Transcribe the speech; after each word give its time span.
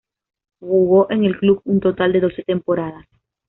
Jugó 0.59 1.11
en 1.11 1.25
el 1.25 1.37
club 1.37 1.61
un 1.65 1.79
total 1.79 2.11
de 2.13 2.21
doce 2.21 2.41
temporadas. 2.41 3.05